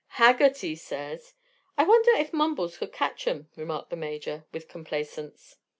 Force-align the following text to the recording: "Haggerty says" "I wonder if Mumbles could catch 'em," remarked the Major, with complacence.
"Haggerty 0.17 0.75
says" 0.77 1.35
"I 1.77 1.83
wonder 1.83 2.09
if 2.15 2.33
Mumbles 2.33 2.79
could 2.79 2.91
catch 2.91 3.27
'em," 3.27 3.49
remarked 3.55 3.91
the 3.91 3.95
Major, 3.95 4.45
with 4.51 4.67
complacence. 4.67 5.57